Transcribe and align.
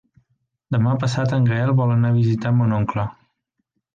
Demà 0.75 0.93
passat 1.03 1.35
en 1.37 1.45
Gaël 1.49 1.69
vol 1.81 1.93
anar 1.97 2.11
a 2.13 2.17
visitar 2.17 2.53
mon 2.61 2.73
oncle. 2.81 3.07